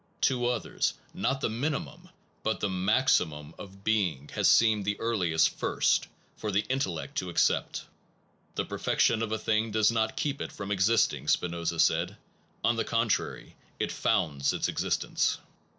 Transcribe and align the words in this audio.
To 0.21 0.47
others 0.47 0.95
not 1.13 1.41
the 1.41 1.49
minimum, 1.51 2.09
but 2.41 2.59
the 2.59 2.67
maxi 2.69 3.27
mum 3.27 3.53
of 3.59 3.83
being 3.83 4.29
has 4.29 4.49
seemed 4.49 4.83
the 4.83 4.99
earliest 4.99 5.49
First 5.49 6.07
for 6.37 6.49
the 6.49 6.65
intellect 6.69 7.19
to 7.19 7.29
accept. 7.29 7.83
The 8.55 8.65
perfection 8.65 9.21
of 9.21 9.31
a 9.31 9.37
thing 9.37 9.69
does 9.69 9.91
not 9.91 10.17
keep 10.17 10.41
it 10.41 10.51
from 10.51 10.71
existing, 10.71 11.27
Spinoza 11.27 11.79
said, 11.79 12.17
on 12.63 12.77
the 12.77 12.83
contrary, 12.83 13.55
it 13.77 13.91
founds 13.91 14.53
its 14.53 14.67
existence. 14.67 15.37